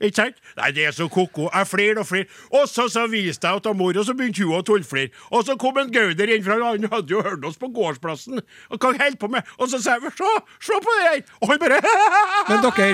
[0.00, 0.36] Ikke sant?
[0.56, 1.48] Nei, det er så ko-ko.
[1.50, 2.28] Jeg flirer og flirer.
[2.54, 5.10] Og så, så viste jeg at mor, og så begynte hun å tullflire.
[5.34, 8.38] Og så kom en Gauder inn, for han hadde jo hørt oss på gårdsplassen.
[8.70, 9.42] Og hva holdt på med?
[9.58, 10.32] Og så sa jeg se,
[10.68, 11.22] se på det her!
[11.42, 11.80] Og han bare
[12.48, 12.90] Men dere,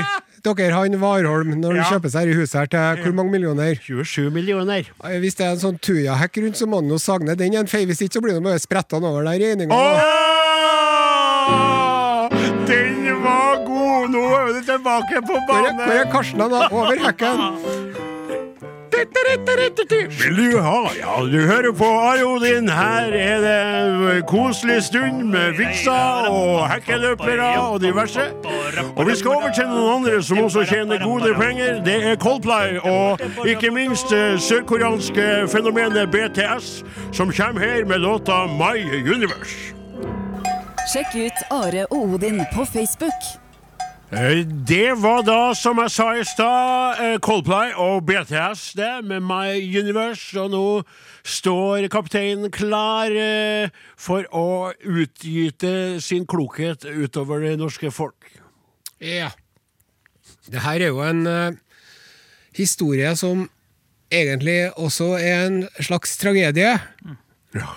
[0.48, 1.88] dere han Warholm, når han Ja.
[1.92, 3.76] kjøper seg i huset her til hvor mange millioner?
[3.84, 4.88] 27 millioner.
[5.20, 7.84] Hvis det er en sånn Tuja-hekk rundt, så må han jo sagne den en fei.
[7.88, 9.76] Hvis ikke, så blir det bare spretta over der regninga.
[14.48, 15.80] Er vi tilbake på er, hvor banen.
[15.80, 16.68] er Karsten da?
[16.70, 17.94] Over hekken?
[20.24, 20.80] Vil du ha?
[20.98, 22.68] Ja, du hører på Arodin.
[22.68, 28.20] Her er det koselig stund med vitser og hekkeløpere og diverse.
[28.96, 31.82] Og vi skal over til noen andre som også tjener gode penger.
[31.84, 38.46] Det er Coldplay og ikke minst eh, sørkoreanske fenomenet BTS, som kommer her med låta
[38.46, 39.74] My Universe.
[40.92, 43.43] Sjekk ut Are og Odin på Facebook.
[44.12, 49.22] Eh, Det var da, som jeg sa i stad, eh, Coldplay og BTS det, med
[49.22, 50.36] My Universe.
[50.38, 50.84] Og nå
[51.24, 58.28] står kapteinen klar eh, for å utgyte sin klokhet utover det norske folk.
[59.00, 59.30] Ja.
[60.50, 61.56] Det her er jo en uh,
[62.52, 63.48] historie som
[64.12, 66.76] egentlig også er en slags tragedie.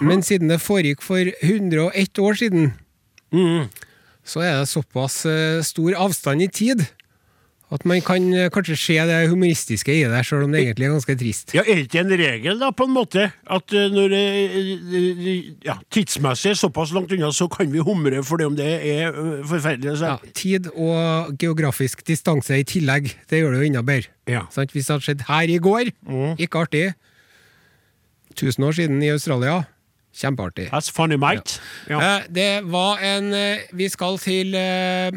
[0.02, 2.74] Men siden det foregikk for 101 år siden,
[4.28, 6.86] så er det såpass eh, stor avstand i tid
[7.68, 10.94] at man kan eh, kanskje se det humoristiske i det, selv om det egentlig er
[10.94, 11.52] ganske trist.
[11.56, 15.36] Ja, Er det ikke en regel, da, på en måte, at eh, når det
[15.68, 19.12] ja, tidsmessig er såpass langt unna, så kan vi humre for det om det er
[19.48, 19.98] forferdelig?
[20.00, 20.14] Så.
[20.14, 24.16] Ja, tid og geografisk distanse i tillegg, det gjør det jo enda bedre.
[24.32, 24.46] Ja.
[24.54, 24.72] Sant?
[24.72, 25.92] Hvis det hadde skjedd her i går,
[26.40, 26.86] ikke artig.
[28.38, 29.64] 1000 år siden i Australia,
[30.18, 30.70] kjempeartig.
[30.72, 31.60] That's funny, mate.
[31.90, 32.00] Ja.
[32.02, 32.16] Ja.
[32.30, 35.12] Det var en eh, Vi skal til eh,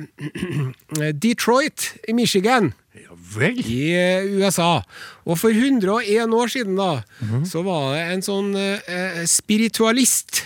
[1.25, 3.61] Detroit i Michigan ja vel.
[3.65, 4.83] i eh, USA.
[5.25, 7.03] Og for 101 år siden, da,
[7.47, 10.43] så var det en sånn eh, spiritualist.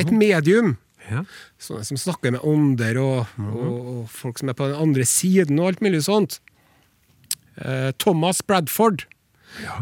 [0.00, 0.76] Et medium.
[1.10, 1.24] Ja.
[1.60, 5.58] Sånne som snakker med ånder og, og, og folk som er på den andre siden
[5.60, 6.38] og alt mulig sånt.
[7.60, 9.06] Eh, Thomas Bradford.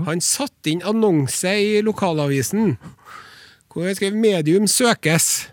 [0.08, 2.78] Han satte inn annonse i lokalavisen
[3.78, 5.46] hvor han skrev 'Medium søkes'.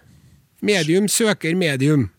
[0.66, 2.10] Medium søker medium.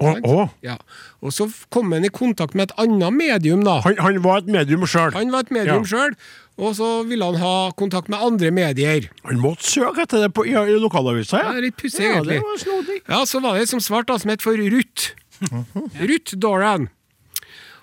[0.00, 0.50] Å, å.
[0.64, 0.76] Ja.
[1.24, 3.80] Og så kom han i kontakt med et annet medium, da.
[3.84, 5.12] Han, han var et medium sjøl.
[5.16, 5.88] Han var et medium Ja.
[5.88, 6.14] sjøl,
[6.60, 9.08] og så ville han ha kontakt med andre medier.
[9.24, 12.36] Han måtte søke etter det på, i, i lokalavisa, Det er litt pussig, ja, egentlig.
[12.40, 13.00] det var snodig.
[13.08, 15.12] Ja, så var det et som svarte, da, som het for Ruth.
[16.00, 16.88] Ruth Doran.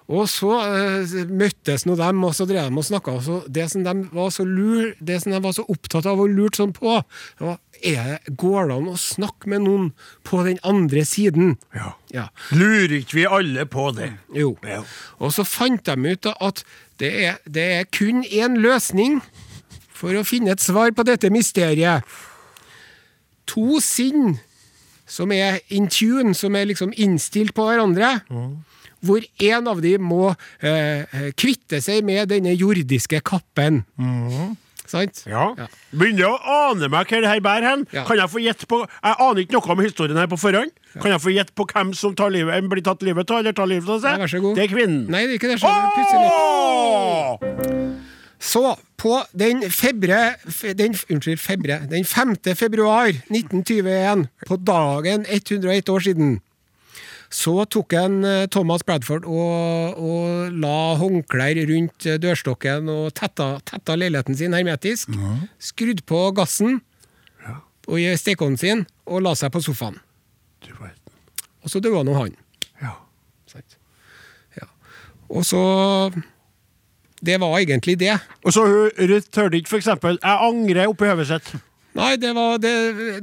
[0.08, 3.18] Og så uh, møttes nå dem, og så drev de og snakka.
[3.52, 6.60] Det, som de var så lur, det som de var så opptatt av og lurt
[6.60, 7.02] sånn på,
[7.40, 9.90] det var er Går det an å snakke med noen
[10.26, 11.58] på den andre siden?
[11.76, 11.92] Ja.
[12.14, 12.28] Ja.
[12.56, 14.12] Lurer ikke vi alle på det?
[14.34, 14.56] Jo.
[14.66, 14.82] Ja.
[15.22, 16.64] Og så fant de ut at
[16.98, 19.20] det er, det er kun én løsning
[19.94, 22.06] for å finne et svar på dette mysteriet.
[23.54, 24.40] To sinn
[25.08, 28.18] som er in tune, som er liksom innstilt på hverandre.
[29.06, 30.32] Hvor en av dem må
[30.62, 33.84] eh, eh, kvitte seg med denne jordiske kappen.
[34.88, 35.26] Sant?
[35.28, 35.50] Ja.
[35.92, 36.38] Begynner å
[36.72, 37.82] ane meg hva det her bærer hen.
[37.92, 38.06] Ja.
[38.08, 40.72] Kan jeg få gjette på Jeg aner ikke noe om historien her på forhånd.
[40.96, 43.68] Kan jeg få gjette på hvem som tar livet, blir tatt livet av, eller tar
[43.68, 44.24] livet av seg?
[44.24, 44.54] Ja.
[44.56, 45.04] Det er kvinnen.
[45.12, 45.60] Nei, det er ikke det.
[45.62, 47.08] skjønner
[48.40, 48.62] Så,
[49.02, 52.36] på den febre, fe- den, unnskyld, febre, den 5.
[52.56, 56.36] februar 1921, på dagen 101 år siden,
[57.34, 63.58] så tok en eh, Thomas Bradford og, og la håndklær rundt eh, dørstokken og tetta,
[63.68, 65.12] tetta leiligheten sin hermetisk,
[65.60, 66.80] skrudd på gassen
[67.88, 70.00] og i stekeovnen sin og la seg på sofaen.
[70.64, 70.98] Du vet.
[71.64, 72.34] Og så døde nå han.
[72.84, 72.96] Ja.
[74.60, 74.68] Ja.
[75.30, 75.62] Og så
[77.18, 78.14] Det var egentlig det.
[78.44, 81.56] Og så hun Ruth ikke for eksempel Jeg angrer oppi hodet sitt.
[81.98, 82.74] Nei, det var det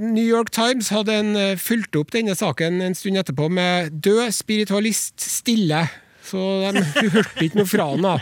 [0.03, 4.33] New York Times hadde en, eh, fulgt opp denne saken en stund etterpå med 'død
[4.35, 5.87] spiritualist stille'.
[6.25, 6.41] Så
[6.73, 6.81] de
[7.15, 8.15] hørte ikke noe fra han da.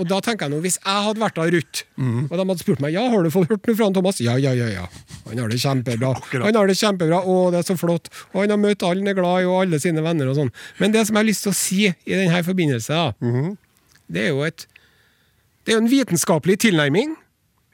[0.00, 2.80] Og da tenker jeg nå, hvis jeg hadde vært av Ruth, og de hadde spurt
[2.80, 4.86] meg ja, har du fått hørt noe fra han Thomas, ja, ja, ja, ja.
[5.28, 6.14] Han har det kjempebra.
[6.32, 8.08] Han har det kjempebra, å, det er så flott.
[8.32, 10.52] Og han har møtt alle han er glad i, og alle sine venner og sånn.
[10.80, 13.52] Men det som jeg har lyst til å si i denne forbindelse, da,
[14.08, 14.66] det er jo et
[15.62, 17.12] det er jo en vitenskapelig tilnærming.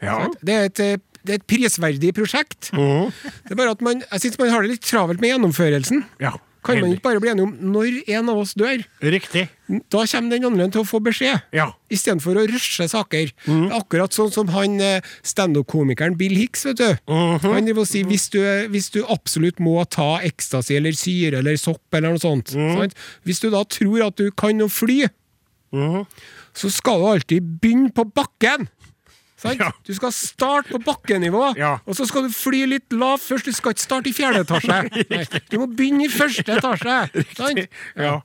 [0.05, 0.19] Ja.
[0.45, 2.71] Det er et, eh, det er et prisverdig prosjekt.
[2.73, 6.05] Det er bare at man, jeg synes man har det litt travelt med gjennomførelsen.
[6.23, 6.37] ja.
[6.69, 8.83] Kan man ikke bare bli enige om når en av oss dør?
[9.01, 9.47] Riktig.
[9.93, 11.45] Da kommer den andre til å få beskjed.
[11.55, 11.69] Ja.
[11.93, 13.31] Istedenfor å rushe saker.
[13.47, 13.69] Mm.
[13.79, 16.67] Akkurat sånn som han eh, standup-komikeren Bill Hicks.
[16.69, 16.99] vet du.
[17.09, 17.47] Mhm.
[17.47, 18.41] Han driver og sier hvis du,
[18.75, 22.91] hvis du absolutt må ta ecstasy eller syre eller sopp eller noe sånt mm.
[23.25, 25.07] Hvis du da tror at du kan å fly,
[26.59, 28.69] så skal du alltid begynne på bakken.
[29.38, 29.61] Sant?
[29.62, 29.70] Ja.
[29.87, 31.77] Du skal starte på bakkenivå, Ja.
[31.87, 33.46] og så skal du fly litt lavt først.
[33.46, 34.79] Du skal ikke starte i fjerde etasje.
[35.14, 37.01] Nei, du må begynne i første etasje.
[37.38, 37.66] Sant?
[37.96, 38.18] Ja.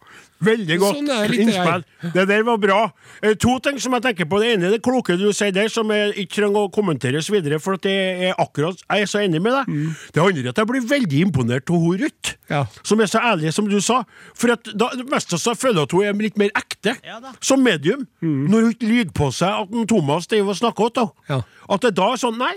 [0.43, 1.83] Veldig godt Sånn det innspill.
[2.11, 2.79] Det der var bra.
[3.23, 4.41] Eh, To ting som jeg tenker på.
[4.43, 7.61] Det ene er det kloke du sier der, som jeg ikke trenger å kommenteres videre,
[7.63, 9.69] for at jeg er akkurat Jeg er så enig med deg.
[9.71, 9.93] Mm.
[10.11, 12.65] Det andre er at jeg blir veldig imponert av hun Ruth, Ja.
[12.83, 14.01] som er så ærlig som du sa.
[14.35, 18.03] For at da, mest av føler at hun er litt mer ekte Ja som medium.
[18.21, 21.29] Når hun ikke lyver på seg at en Thomas driver og snakker til Mm.
[21.29, 21.39] Ja.
[21.75, 22.55] At det da er sånn Nei,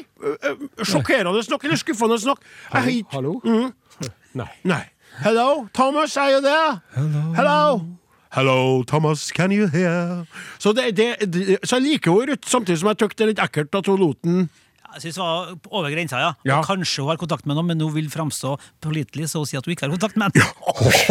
[0.83, 2.45] sjokkerende snakk eller skuffende snakk.
[2.73, 3.39] Jeg Hallo?
[3.45, 3.71] Mm.
[3.99, 4.13] Hallo?
[4.37, 4.51] Nei.
[4.65, 4.83] Nei.
[5.25, 6.81] Hello, Thomas, are you there?
[6.95, 7.33] Hello.
[7.37, 7.97] Hello.
[8.37, 10.27] Hello, Thomas, can you hear?
[10.59, 13.31] Så, det, det, det, så jeg liker jo Ruth, samtidig som jeg syns det er
[13.31, 14.49] litt ekkelt at hun lot den
[14.97, 16.31] Jeg synes det var over grensa, ja.
[16.49, 16.63] Ja.
[16.65, 19.69] Kanskje hun har kontakt med noen, men hun vil framstå pålitelig, så hun sier at
[19.69, 20.47] hun ikke har kontakt med en.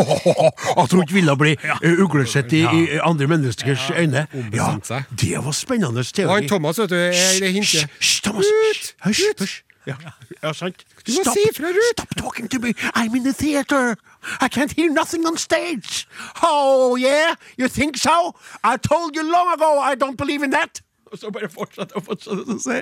[0.81, 1.77] At hun ikke ville bli ja.
[2.01, 4.25] uglesett i, i andre menneskers øyne.
[4.55, 4.71] Ja,
[5.21, 6.33] det var spennende Og teori.
[6.33, 7.85] han Thomas, vet du, er det hintet.
[7.99, 8.49] Hysj, Thomas!
[9.05, 9.61] Hysj, hysj.
[9.85, 9.95] Ja,
[10.41, 10.81] ja, sant.
[11.05, 11.91] Du må si ifra, Ruth.
[11.93, 12.73] Stop talking to me!
[12.95, 13.95] I'm in the theater!
[14.41, 16.07] I can't hear nothing on stage!
[16.41, 17.35] Oh, yeah?
[17.57, 18.33] You think so?
[18.63, 20.81] I told you long ago I don't believe in that!
[21.15, 22.81] Og så bare fortsette og fortsette å se.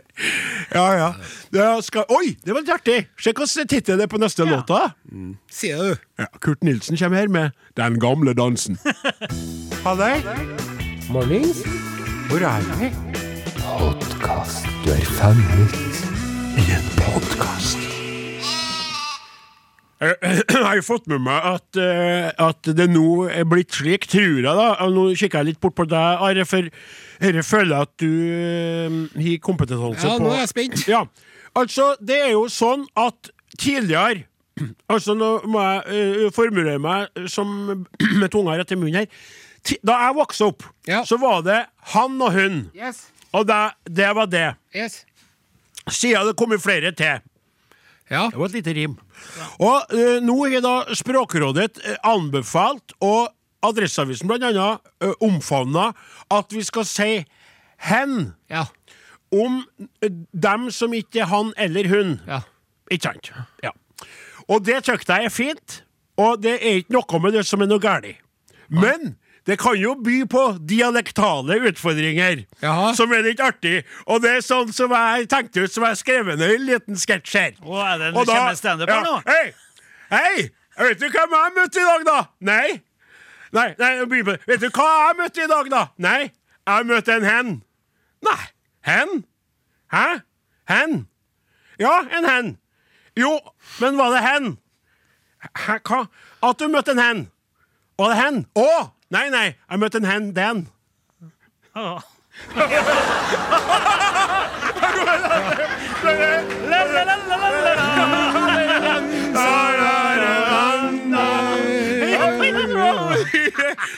[0.73, 1.09] Ja, ja.
[1.53, 2.07] Det skal...
[2.09, 2.95] Oi, det var litt artig!
[3.21, 4.55] Se hvilken tittel det er på neste Ja.
[4.57, 4.79] låta.
[5.53, 6.01] Sier du.
[6.17, 8.79] Ja, Kurt Nilsen kommer her med Den gamle dansen.
[9.85, 10.17] Halløy!
[11.13, 11.61] Mornings.
[12.31, 12.89] Hvor er vi?
[13.61, 14.65] Podkast.
[14.85, 15.77] Du er fanget.
[16.57, 17.92] I en podkast.
[20.03, 24.39] Jeg har jo fått med meg at, eh, at det nå er blitt slik, tror
[24.41, 24.67] jeg da.
[24.85, 26.67] Og Nå kikker jeg litt bort på deg, Are, for
[27.23, 30.83] dette føler jeg at du eh, har kompetanse Ja, nå er jeg spent.
[30.89, 31.03] Ja,
[31.59, 34.25] altså, det er jo sånn at tidligere
[34.91, 37.49] Altså, nå må jeg uh, formulere meg som
[38.21, 39.07] med tunga rett i munnen her.
[39.81, 40.99] Da jeg vokste opp, Ja.
[41.09, 41.63] så var det
[41.95, 42.59] han og hun.
[42.77, 43.07] Yes.
[43.33, 43.57] Og det,
[43.89, 44.51] det var det.
[44.77, 44.99] Yes.
[45.89, 47.23] Siden det kommer flere til.
[48.13, 48.27] Ja.
[48.29, 48.97] Det var et lite rim.
[49.57, 53.31] Og uh, nå har da Språkrådet eh, anbefalt, og
[53.63, 55.89] Adresseavisen blant annet, uh, omfavna
[56.33, 57.11] at vi skal si
[57.89, 58.65] hen Ja.
[59.33, 62.19] om uh, dem som ikke er han eller hun.
[62.27, 62.43] Ja.
[62.91, 63.31] Ikke sant?
[63.63, 63.71] Ja.
[64.47, 65.79] Og det syns jeg er fint,
[66.19, 68.19] og det er ikke noe med det som er noe galt.
[68.69, 69.15] Men
[69.45, 72.93] det kan jo by på dialektale utfordringer Jaha.
[72.95, 73.81] som er litt artig.
[74.07, 77.35] Og det er sånn som jeg tenkte ut som jeg skrev ned en liten sketsj
[77.39, 77.57] her.
[77.63, 79.17] Å, er det en Og da- standup her nå?
[79.27, 79.53] Hei!
[80.13, 80.49] Hei!
[80.79, 82.19] Vet du hvem jeg møtte i dag, da?
[82.39, 82.81] Nei?
[83.53, 83.91] Nei, nei.
[84.47, 85.83] Vet du hva jeg møtte i dag, da?
[86.01, 86.31] Nei,
[86.67, 87.51] jeg møtte en hen.
[88.25, 88.39] Nei,
[88.87, 89.11] hen?
[89.93, 90.07] Hæ?
[90.71, 90.95] Hen?
[91.83, 92.49] Ja, en hen.
[93.19, 93.35] Jo,
[93.83, 94.47] men var det hen?
[95.67, 96.05] Hæ, hva?
[96.41, 97.21] At du møtte en hen.
[97.99, 98.39] Var det hen?
[98.57, 98.69] Å!
[99.13, 100.67] Nei, nei, jeg møtte en hen, den.
[101.75, 102.01] Jeg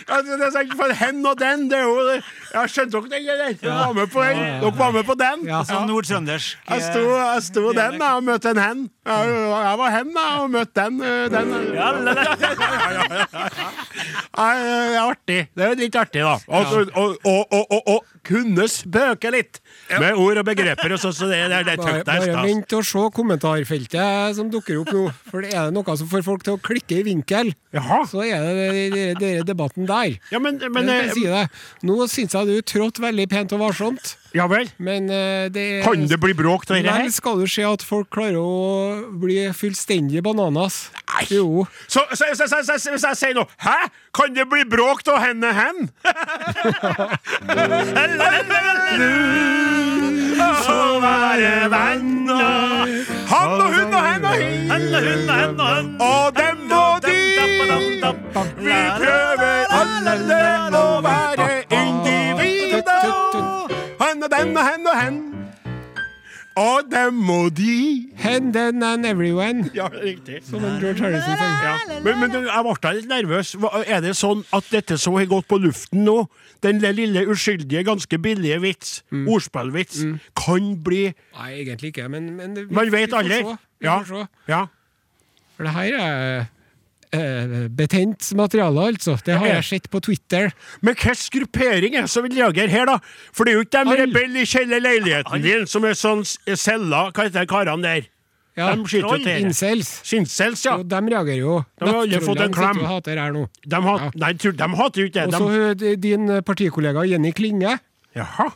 [0.08, 1.96] Altså, det er sikkert for hen og den, det er jo
[2.54, 3.54] Jeg skjønte dere den, eller?
[3.62, 4.38] Dere var med på den.
[4.62, 5.48] Dere var med på den.
[5.50, 5.62] Ja.
[5.68, 6.60] Sånn nordtrøndersk.
[6.70, 8.84] Jeg sto, jeg sto den da, og møtte en hen.
[9.06, 9.34] Jeg,
[9.66, 11.02] jeg var hen da, og møtte den.
[11.02, 11.56] øh, den.
[11.76, 13.50] Ja, la, la.
[14.36, 15.40] Nei, Det er artig.
[15.56, 16.36] Det er litt artig, da.
[16.48, 16.92] Og,
[17.26, 19.60] og, og, og, kunne spøke litt
[20.02, 20.96] med ord og begreper.
[20.96, 24.90] Og så, så det, det, det Bare, bare vent og se kommentarfeltet som dukker opp
[24.96, 25.04] nå.
[25.30, 27.54] For det er noe som får folk til å klikke i vinkel.
[27.76, 28.02] Jaha.
[28.10, 30.18] Så er det den- debatten der.
[30.32, 31.46] Ja, men, men Men, jeg eh, si det.
[31.86, 34.68] Nå syns jeg du trådte veldig pent og varsomt, Ja vel?
[34.78, 37.10] men uh, det Kan det bli bråk av dette her?
[37.14, 38.48] skal du se at folk klarer å
[39.22, 40.90] bli fullstendig bananas.
[41.14, 41.26] Nei.
[41.32, 41.66] Jo.
[41.88, 43.88] Så, så, så, så, så, hvis jeg sier noe Hæ?
[44.16, 45.78] Kan det bli bråk av henne hen?
[50.36, 52.92] Så være venner
[53.30, 54.90] Han og hun og hen og hin og
[55.72, 55.96] hun.
[56.02, 57.14] Og dem og de
[58.66, 60.14] Vi prøver alle
[66.92, 69.70] Dem og de Hen, then and everyone.
[69.76, 71.56] Ja, riktig Som en George Harrison sang.
[71.64, 72.00] Ja.
[72.04, 73.56] Men, men jeg ble litt nervøs.
[73.86, 76.16] Er det sånn at dette som har gått på luften nå,
[76.64, 80.06] den lille uskyldige, ganske billige vits, ordspillvits,
[80.40, 83.44] kan bli Nei, egentlig ikke, men, men vi, Man vet aldri.
[83.84, 84.00] Ja.
[84.48, 84.66] ja.
[85.58, 86.46] For det her er
[87.14, 89.18] eh, betent materiale, altså.
[89.26, 90.52] Det har jeg sett på Twitter.
[90.82, 92.98] Men hvilken gruppering er det som vil reagere her, da?
[93.34, 96.24] For det er jo ikke de rebell i kjellerleiligheten din som er sånn
[96.56, 98.10] celler Hva heter de karene der?
[98.56, 99.42] Ja, De skyter jo til.
[99.44, 99.90] Incels.
[100.08, 100.78] Sincels, ja.
[100.78, 101.56] Jo, de reagerer jo.
[101.78, 102.78] De har aldri fått en klem.
[102.80, 103.48] sitter hater her nå.
[103.68, 104.12] De, hat, Ja.
[104.16, 105.26] Nei, de hater jo ikke det.
[105.28, 107.80] Og så hun- din partikollega Jenny Klinge.
[108.16, 108.48] jaha.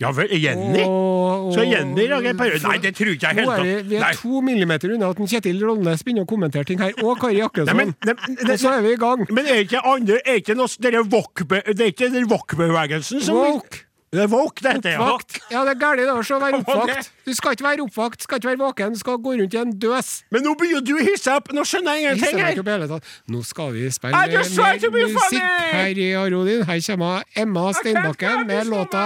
[0.00, 0.84] Ja vel, Jenny?
[0.88, 2.62] Og, Så Jenny reagerer parodi?
[2.64, 5.20] Nei, det tror ikke jeg Nå helt er vi, vi er to millimeter unna at
[5.20, 7.92] en Kjetil Rollnes begynner å kommentere ting her, og Kari Jakkesson.
[8.08, 9.26] og så er vi i gang.
[9.28, 13.84] Men er ikke andre Er ikke noe Det er ikke den wok-bevegelsen som Woke.
[14.10, 14.98] Det er woke, det heter.
[14.98, 15.36] Oppvakt.
[15.52, 17.10] Ja, det er galt da, så vær Hva oppvakt.
[17.28, 19.74] Du skal ikke være oppvakt, skal ikke være våken, du skal gå rundt i en
[19.84, 20.08] døs.
[20.34, 21.52] Men nå begynner du å hisse opp!
[21.54, 23.12] Nå skjønner jeg ingenting ikke her!
[23.30, 25.44] Nå skal vi spille mer musikk
[25.76, 26.64] her i Arodin.
[26.66, 29.04] Her kommer Emma Steinbakken med låta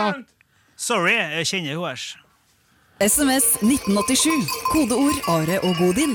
[0.76, 2.04] Sorry, jeg kjenner hun her.
[3.04, 4.48] SMS 1987.
[4.72, 6.14] Kodeord Are og Godin.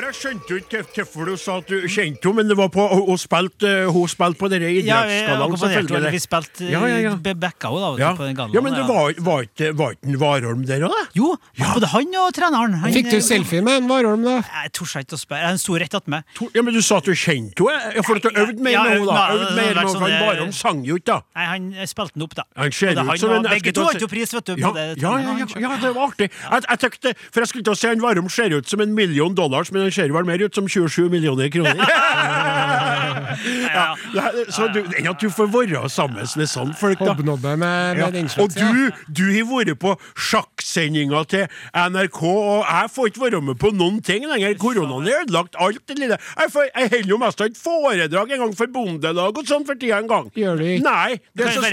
[0.00, 2.70] For Jeg skjønte jo ikke hvorfor du sa at du kjente henne, men det var
[2.72, 3.68] på hun spilte,
[4.08, 6.12] spilt på denne idrettsgallaen, ja, henne.
[6.14, 7.10] Vi spilte Ja, ja, ja.
[7.36, 8.12] backa henne da, Ja.
[8.16, 8.54] på den gallaen.
[8.56, 11.02] ja, men det var, var ikke var ikke en Warholm der òg, da?
[11.12, 12.78] Jo, både han og treneren.
[12.80, 14.38] Han, Fikk du selfie med en Warholm, da?
[14.40, 15.50] Jeg torde ikke å spørre.
[15.50, 16.24] Han sto rett attmed.
[16.56, 17.92] Ja, men du sa at du kjente henne?
[18.00, 19.26] Ja, for at du øvde mer Ja, med henne, da.
[19.36, 20.16] Øvd mer med sånn, henne.
[20.16, 21.20] eh, Warholm sang jo ikke, da.
[21.36, 22.48] Nei, han spilte den opp, da.
[22.56, 24.56] Han ser ut som en Begge to vant jo pris, vet du.
[24.56, 25.44] Ja, ja, ja, og ja, han.
[25.60, 26.30] ja, det var artig.
[26.32, 29.34] Jeg, jeg for jeg skulle til å si en Warholm ser ut som en million
[29.36, 31.76] dollars, men han ser vel mer ut som 27 millioner kroner.
[33.74, 37.14] ja, er- så du, enn at du får være sammen med sånne folk, da.
[37.14, 38.04] Hobnobbe med, Ja.
[38.06, 38.56] med den Og slags.
[38.56, 38.70] ja.
[38.72, 43.70] du, du har vært på sjakksendinga til NRK, og jeg får ikke være med på
[43.76, 44.54] noen ting lenger.
[44.60, 46.18] Koronaen har ødelagt alt det lille.
[46.38, 49.66] Jeg, får, jeg holder jo mest av et foredrag en gang for bondelag og sånn
[49.68, 50.30] for tida en gang.
[50.36, 50.84] Gjør du ikke?
[50.86, 51.64] Nei, det er så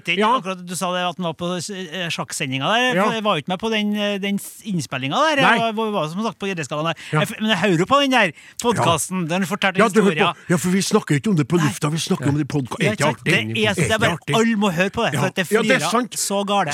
[0.00, 0.18] stille.
[0.20, 0.32] Ja.
[0.40, 3.00] Akkurat Du sa det at han var på eh, sjakksendinga der.
[3.00, 3.06] Ja.
[3.16, 5.42] Jeg var jo ikke med på den, eh, den innspillinga der.
[5.42, 5.54] Nei.
[5.60, 7.00] Jeg var, var, som sagt på Idrettsgallaen der.
[7.14, 7.20] Ja.
[7.24, 9.26] Jeg Men jeg hører jo på den der podkasten.
[9.30, 10.34] Den fortalte Ja, du historier.
[10.50, 12.82] ja, for vi snakker ikke om det på lufta, vi snakker om det i podkast.
[13.00, 13.10] Ja?
[13.24, 14.34] Det er, det er bare, artig?
[14.36, 15.20] Alle må høre på det, Ja.
[15.20, 16.12] for at det Ja, det er flirer sant.
[16.20, 16.70] så gale.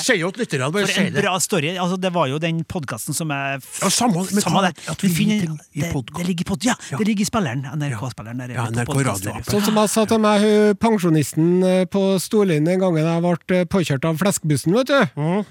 [0.72, 1.70] Bare For en bra story.
[1.76, 4.72] Altså, det var jo den podkasten som er Ja, samme- men samme det.
[4.88, 7.62] at vi finner- det, det ligger i pod, ja, det ligger i spilleren.
[7.76, 8.54] NRK-spilleren.
[8.54, 9.44] Ja, NRK radioappen.
[9.44, 13.60] Sånn som jeg sa til meg, hun pensjonisten eh, på Storlien den gangen jeg ble
[13.60, 15.00] eh, påkjørt av fleskbussen, vet du.
[15.20, 15.44] Mm.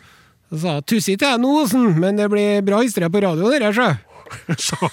[0.52, 3.52] Så sa jeg tussi til jeg nå, Osen, men det blir bra historie på radioen,
[3.60, 3.90] det Sånn.
[4.58, 4.90] sjø.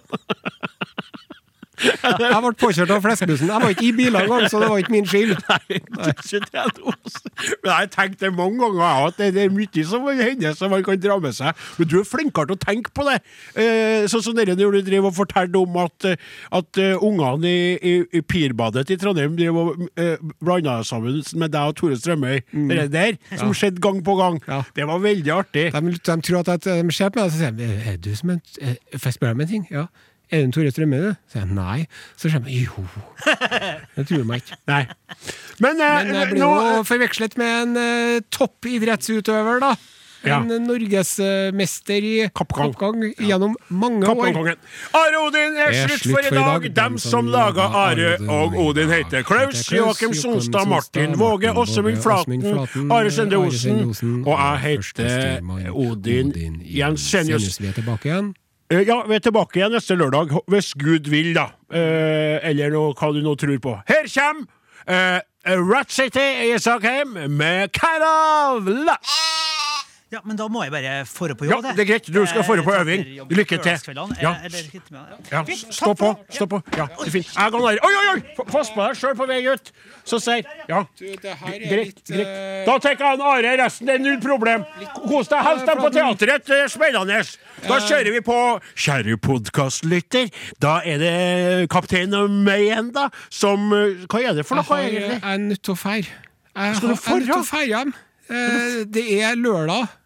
[1.80, 3.48] Jeg ble påkjørt av fleskbussen.
[3.50, 5.32] Jeg var ikke i bilen engang, så det var ikke min skyld.
[5.48, 5.78] Nei,
[6.10, 7.22] ikke det, altså.
[7.50, 10.70] Men jeg har tenkt det mange ganger, jeg, at det- er mye som hender som
[10.74, 11.54] man kan dra med seg.
[11.78, 13.16] Men du er flinkere til å tenke på det.
[13.56, 16.16] Eh, sånn som dere når du driver og forteller om at, eh,
[16.60, 21.72] at eh, ungene i, i, i Pirbadet i Trondheim driver og blanda sammen med deg
[21.72, 22.42] og Tore Strømøy.
[22.70, 24.40] Det der, som skjedde gang på gang.
[24.48, 24.62] Ja.
[24.76, 25.66] Det var veldig artig.
[25.72, 29.10] De, de tror at, de ser på meg, og sier Er du som en Får
[29.10, 29.66] jeg spørre om en ting?
[29.70, 29.86] Ja.
[30.30, 31.14] Er det en Tore Strømme, du?
[31.26, 31.78] Så sier jeg nei.
[32.14, 32.84] Så sier jeg jo.
[33.96, 34.58] Det tror meg ikke.
[34.70, 34.84] Nei.
[35.58, 39.72] Men, eh, Men jeg blir nå jo forvekslet med en uh, toppidrettsutøver, da.
[40.22, 40.36] Ja.
[40.38, 42.70] En uh, norgesmester i Kappgang.
[42.76, 44.20] kappgang gjennom mange år.
[44.22, 44.60] Kappkongen.
[45.00, 46.68] Are Odin er slutt for i dag.
[46.78, 52.46] Dem som laga Are og Odin, heter Klaus Joakim Sonstad, Martin Våge, Åsemund Flaten,
[52.92, 56.30] Are Sende Osen, og jeg heter Odin
[56.62, 57.58] Jensenius.
[57.58, 58.30] Vi er tilbake igjen.
[58.70, 61.48] Eh, Ja, vi er tilbake igjen neste lørdag, hvis Gud vil, da.
[61.74, 63.74] Eh, eller noe, hva du nå tror på.
[63.90, 64.46] Her kommer
[64.86, 65.20] eh,
[65.58, 69.59] Rat City i Sakheim med Kind of Love.
[70.10, 71.68] Ja, men da må jeg bare fore på Ja, jobb.
[71.76, 72.08] det er greit.
[72.10, 73.04] Du skal fore på øving.
[73.30, 73.76] Lykke til.
[73.94, 74.06] Ja.
[74.20, 74.32] Ja.
[74.50, 75.10] Ja.
[75.30, 76.08] Ja, stå på.
[76.34, 76.58] Stå på.
[76.76, 77.30] Ja, det er fint.
[77.36, 77.78] Jeg går.
[77.78, 78.44] Oi, oi, oi!
[78.50, 79.70] Pass på deg sjøl på vei ut.
[80.04, 82.02] Så sier Ja, greit.
[82.08, 82.66] greit.
[82.66, 83.86] Da tar jeg Are resten.
[83.86, 84.64] Det er null problem.
[85.06, 85.44] Kos deg.
[85.46, 86.44] Hils dem på teatret.
[86.50, 87.20] Det er spennende.
[87.68, 88.38] Da kjører vi på.
[88.74, 94.46] Kjære podkastlytter, da er det kaptein og meg igjen, da, som eh, Hva er det
[94.48, 95.20] for noe, har, jeg egentlig?
[95.22, 96.06] er nødt til å feire.
[96.08, 97.94] Jeg, er nødt til å feire hjem.
[98.30, 99.99] Eh, Det er lørdag.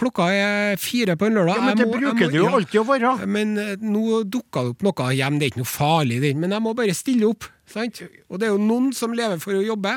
[0.00, 1.58] Klokka er fire på en lørdag.
[1.58, 2.52] Ja, men det må- bruker det jo ja.
[2.56, 3.26] alltid å være.
[3.28, 6.64] Men eh, nå dukka det opp noe hjem, det er ikke noe farlig, men jeg
[6.64, 7.44] må bare stille opp.
[7.68, 8.00] Sant?
[8.30, 9.92] Og det er jo noen som lever for å jobbe,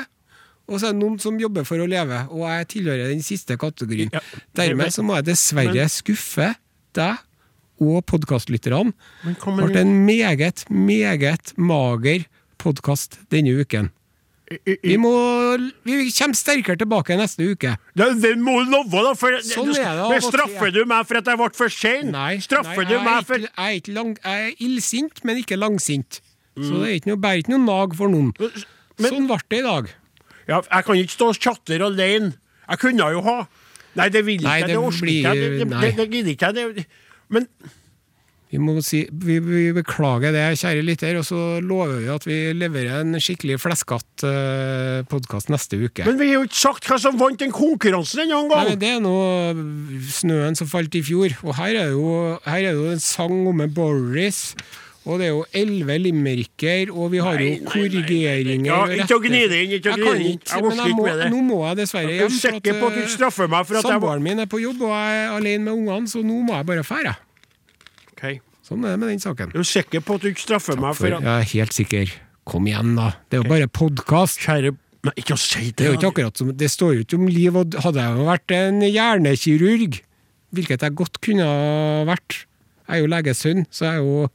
[0.68, 3.56] og så er det noen som jobber for å leve, og jeg tilhører den siste
[3.60, 4.12] kategorien.
[4.12, 4.20] Ja,
[4.56, 6.52] Dermed så må jeg dessverre skuffe
[6.96, 7.18] deg
[7.82, 8.92] og podkastlytterne.
[9.24, 12.24] Det ble en meget, meget mager
[12.62, 13.90] podkast denne uken.
[14.44, 15.10] Vi, må,
[15.88, 17.70] vi kommer sterkere tilbake neste uke.
[17.96, 19.14] Det, det må du love, da.
[19.16, 22.10] For, Sånn er det straffer du meg for at jeg ble for sein?
[22.12, 26.20] Nei, Straffer nei du meg for jeg, er lang, jeg er illsint, men ikke langsint.
[26.54, 26.80] Så Mm.
[26.84, 28.28] det er ikke noe, bærer ikke noe nag for noen.
[29.00, 29.88] Men- sånn ble det i dag.
[30.46, 32.34] Ja, jeg kan ikke stå og chatte alene.
[32.68, 33.46] Jeg kunne jo ha
[33.96, 34.66] Nei, det vil ikke Nei, jeg.
[34.66, 35.34] Det det orker ikke jeg.
[35.34, 36.86] Det, det, det, det gidder ikke jeg.
[37.30, 37.48] Men
[38.54, 42.36] Vi må si, vi, vi beklager det, kjære lytter, og så lover vi at vi
[42.54, 46.06] leverer en skikkelig fleskete uh, podkast neste uke.
[46.06, 49.02] Men vi har jo ikke sagt hva som vant den konkurransen ennå Nei, Det er
[49.02, 49.16] nå
[50.20, 52.14] snøen som falt i fjor, og her er jo,
[52.46, 54.52] her er jo en sang om en Boris.
[55.04, 57.72] Og det er jo elleve limericker, og vi har jo Nei, nei.
[57.74, 58.70] korrigeringer.
[58.70, 60.40] Ja, ikke å gni det inn, ikke å gni det inn.
[60.46, 61.28] Jeg orker ikke med det.
[61.34, 62.30] nå må jeg dessverre Er hjem.
[62.30, 64.48] Jeg er sikker på at du eh, straffer meg for at jeg Samboeren min er
[64.48, 67.18] på jobb, og jeg er alene med ungene, så nå må jeg bare fære.
[68.14, 68.38] Ok.
[68.64, 69.52] Sånn er det med den saken.
[69.52, 72.14] Du sikker på at du ikke straffer meg For at jeg er helt sikker.
[72.48, 73.10] Kom igjen, da.
[73.28, 74.40] Det er jo bare podkast.
[74.44, 75.74] Kjære Nei, ikke å si det!
[75.76, 78.16] Det er jo ikke akkurat som Det står jo ikke om liv og Hadde jeg
[78.16, 79.98] jo vært en hjernekirurg,
[80.56, 82.38] hvilket jeg godt kunne ha vært
[82.86, 84.30] Jeg er jo legesønn, så jeg er jo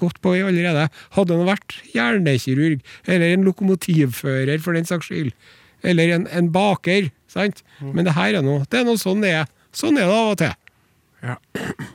[0.00, 0.86] godt på i allerede.
[1.14, 5.30] Hadde han vært hjernekirurg, eller en lokomotivfører for den saks skyld,
[5.84, 7.60] eller en, en baker, sant?
[7.84, 9.50] Men det her er noe Det er noe sånn det er.
[9.76, 10.56] Sånn er det av og til.
[11.20, 11.34] Ja.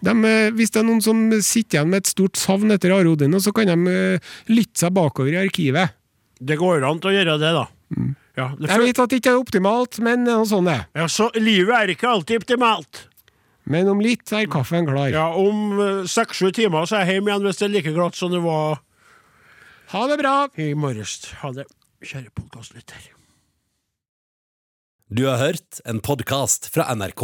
[0.05, 3.09] De, eh, hvis det er noen som sitter igjen med et stort savn etter Are
[3.09, 5.95] Odin, så kan de eh, lytte seg bakover i arkivet.
[6.37, 7.65] Det går an til å gjøre det, da.
[8.35, 10.85] Ja, det Jeg vet at det ikke er optimalt, men noe sånt er.
[10.97, 13.05] ja, så livet er ikke alltid optimalt.
[13.65, 15.09] Men om litt er kaffen klar.
[15.09, 18.19] Ja, Om eh, seks-sju timer så er jeg hjemme igjen hvis det er like glatt
[18.19, 18.81] som det var
[19.95, 20.35] Ha det bra!
[20.61, 21.15] i morges.
[21.41, 21.65] Ha det,
[22.05, 23.09] kjære podkastlytter.
[25.09, 27.23] Du har hørt en podkast fra NRK.